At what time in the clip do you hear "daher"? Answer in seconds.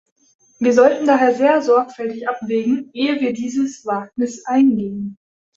1.05-1.35